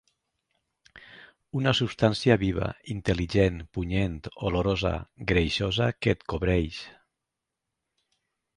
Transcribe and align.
Una 1.59 1.73
substància 1.79 2.37
viva, 2.43 2.69
intel·ligent, 2.95 3.59
punyent, 3.77 4.17
olorosa, 4.51 4.95
greixosa 5.33 5.91
que 6.01 6.17
et 6.17 6.27
cobreix. 6.35 6.81